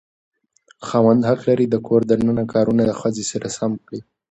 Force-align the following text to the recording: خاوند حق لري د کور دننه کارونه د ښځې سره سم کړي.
خاوند 0.87 1.21
حق 1.29 1.39
لري 1.49 1.65
د 1.69 1.75
کور 1.87 2.01
دننه 2.11 2.43
کارونه 2.53 2.83
د 2.85 2.91
ښځې 2.99 3.23
سره 3.31 3.47
سم 3.57 3.71
کړي. 3.85 3.99